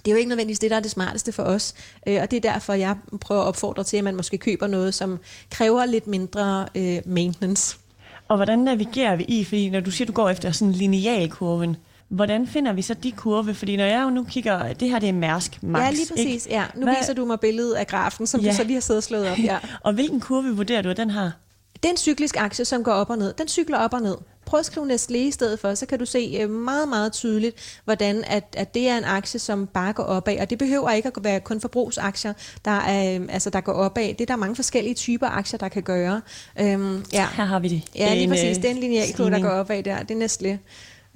[0.04, 1.74] det er jo ikke nødvendigvis det, der er det smarteste for os.
[2.06, 4.94] Øh, og det er derfor, jeg prøver at opfordre til, at man måske køber noget,
[4.94, 5.18] som
[5.50, 7.76] kræver lidt mindre øh, maintenance.
[8.28, 9.44] Og hvordan navigerer vi i?
[9.44, 11.76] Fordi når du siger, du går efter sådan en linealkurven,
[12.08, 13.54] hvordan finder vi så de kurve?
[13.54, 16.46] Fordi når jeg jo nu kigger, det her det er Mærsk Max, Ja, lige præcis.
[16.46, 16.56] Ikke?
[16.56, 16.64] Ja.
[16.74, 16.94] Nu Hvad?
[17.00, 18.50] viser du mig billedet af grafen, som ja.
[18.50, 19.38] du så lige har siddet og slået op.
[19.38, 19.58] Ja.
[19.84, 21.32] og hvilken kurve vurderer du, at den har?
[21.84, 23.32] Det er en cyklisk aktie, som går op og ned.
[23.32, 24.16] Den cykler op og ned.
[24.46, 27.80] Prøv at skrive Nestlé i stedet for, så kan du se øh, meget, meget tydeligt,
[27.84, 30.38] hvordan at, at det er en aktie, som bare går opad.
[30.40, 32.32] Og det behøver ikke at være kun forbrugsaktier,
[32.64, 34.08] der, er, øh, altså, der går opad.
[34.08, 36.20] Det er der mange forskellige typer aktier, der kan gøre.
[36.60, 37.28] Øhm, ja.
[37.36, 37.82] Her har vi det.
[37.94, 38.56] Ja, lige præcis.
[38.56, 40.02] Det er en linealkurve, der går opad der.
[40.02, 40.58] Det er Nestlé.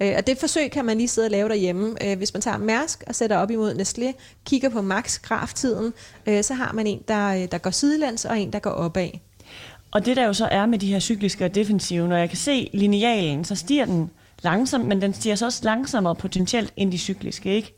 [0.01, 1.95] Øh, og det forsøg kan man lige sidde og lave derhjemme.
[2.17, 4.13] hvis man tager Mærsk og sætter op imod Nestlé,
[4.45, 5.93] kigger på max graftiden,
[6.41, 9.09] så har man en, der, der går sidelands, og en, der går opad.
[9.91, 12.37] Og det der jo så er med de her cykliske og defensive, når jeg kan
[12.37, 14.11] se linealen, så stiger den
[14.43, 17.73] langsomt, men den stiger så også langsommere potentielt end de cykliske, ikke?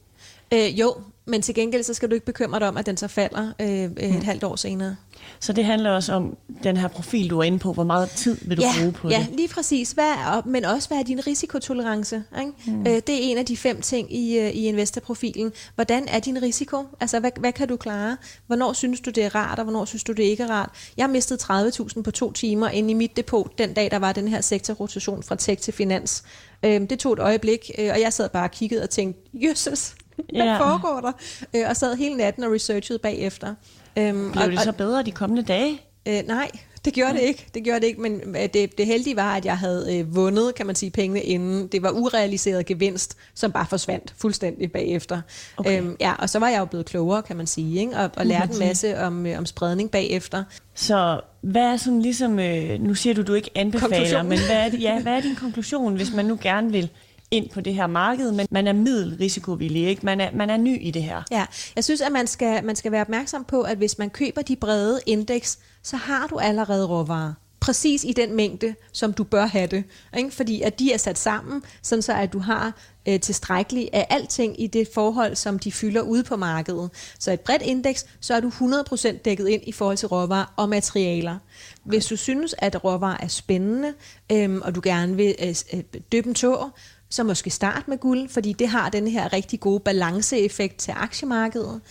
[0.53, 3.07] Øh, jo, men til gengæld så skal du ikke bekymre dig om, at den så
[3.07, 4.21] falder øh, et mm.
[4.21, 4.95] halvt år senere.
[5.39, 7.73] Så det handler også om den her profil, du er inde på.
[7.73, 9.27] Hvor meget tid vil du ja, bruge på ja, det?
[9.29, 9.91] Ja, lige præcis.
[9.91, 12.23] Hvad er, men også, hvad er din risikotolerance?
[12.39, 12.51] Ikke?
[12.65, 12.81] Mm.
[12.81, 15.51] Øh, det er en af de fem ting i, øh, i investorprofilen.
[15.75, 16.83] Hvordan er din risiko?
[16.99, 18.17] Altså, hvad, hvad kan du klare?
[18.47, 20.69] Hvornår synes du, det er rart, og hvornår synes du, det ikke er rart?
[20.97, 24.27] Jeg mistet 30.000 på to timer inde i mit depot, den dag, der var den
[24.27, 26.23] her sektorrotation fra tech til finans.
[26.65, 29.95] Øh, det tog et øjeblik, øh, og jeg sad bare og kiggede og tænkte, jøsses,
[30.35, 30.57] hvad ja.
[30.57, 31.11] foregår der?
[31.55, 33.55] Øh, og sad hele natten og researchede bagefter.
[33.97, 35.81] Øhm, Blev og, det så bedre de kommende dage?
[36.07, 36.51] Øh, nej,
[36.85, 37.47] det gjorde det ikke.
[37.53, 40.55] Det gjorde det ikke, men øh, det, det heldige var, at jeg havde øh, vundet,
[40.55, 41.67] kan man sige, pengene inden.
[41.67, 45.21] Det var urealiseret gevinst, som bare forsvandt fuldstændig bagefter.
[45.57, 45.81] Okay.
[45.81, 47.97] Øhm, ja, og så var jeg jo blevet klogere, kan man sige, ikke?
[47.97, 50.43] Og, og lærte en masse om, øh, om spredning bagefter.
[50.75, 54.77] Så hvad er sådan ligesom, øh, nu siger du, du ikke anbefaler, men hvad er,
[54.77, 56.89] ja, hvad er din konklusion, hvis man nu gerne vil
[57.31, 60.05] ind på det her marked, men man er middelrisikovillig, ikke?
[60.05, 61.23] Man er, man er ny i det her.
[61.31, 64.41] Ja, jeg synes, at man skal, man skal være opmærksom på, at hvis man køber
[64.41, 69.45] de brede indeks, så har du allerede råvarer præcis i den mængde, som du bør
[69.45, 69.83] have det.
[70.17, 70.31] Ikke?
[70.31, 72.73] Fordi at de er sat sammen, sådan så at du har
[73.07, 76.89] øh, tilstrækkeligt af alting i det forhold, som de fylder ude på markedet.
[77.19, 80.69] Så et bredt indeks, så er du 100% dækket ind i forhold til råvarer og
[80.69, 81.37] materialer.
[81.83, 83.93] Hvis du synes, at råvarer er spændende,
[84.31, 86.77] øh, og du gerne vil øh, øh døbe en tår,
[87.11, 91.81] så måske start med guld, fordi det har den her rigtig gode balanceeffekt til aktiemarkedet.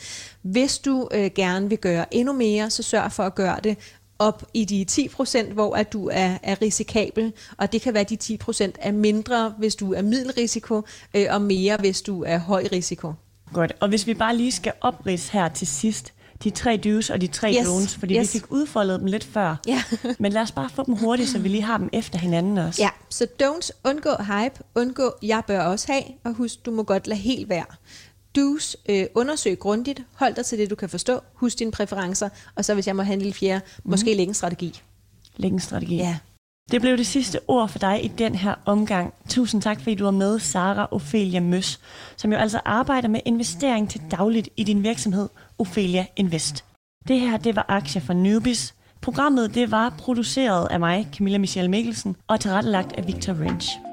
[0.43, 3.79] Hvis du øh, gerne vil gøre endnu mere, så sørg for at gøre det
[4.19, 8.39] op i de 10%, hvor at du er, er risikabel, og det kan være de
[8.49, 10.83] 10% er mindre, hvis du er middelrisiko,
[11.15, 13.13] øh, og mere, hvis du er høj risiko.
[13.53, 16.13] Godt, og hvis vi bare lige skal oprids her til sidst,
[16.45, 17.67] de tre do's og de tre yes.
[17.67, 18.35] don'ts, fordi yes.
[18.35, 19.57] vi fik udfoldet dem lidt før.
[19.67, 19.83] Ja.
[20.19, 22.83] Men lad os bare få dem hurtigt, så vi lige har dem efter hinanden også.
[22.83, 27.07] Ja, så don'ts, undgå hype, undgå jeg bør også have, og husk, du må godt
[27.07, 27.65] lade helt være.
[28.39, 32.65] Do's, øh, undersøg grundigt, hold dig til det, du kan forstå, husk dine præferencer, og
[32.65, 33.91] så hvis jeg må have en fjerde, mm.
[33.91, 34.83] måske lægge en strategi.
[35.37, 35.97] Lægge en strategi.
[35.97, 36.19] Ja.
[36.71, 39.15] Det blev det sidste ord for dig i den her omgang.
[39.29, 41.81] Tusind tak, fordi du var med, Sara Ophelia Møs,
[42.17, 45.29] som jo altså arbejder med investering til dagligt i din virksomhed,
[45.61, 46.65] Ophelia Invest.
[47.09, 48.75] Det her, det var aktier for Newbies.
[49.01, 53.90] Programmet, det var produceret af mig, Camilla Michelle Mikkelsen, og tilrettelagt af Victor Range.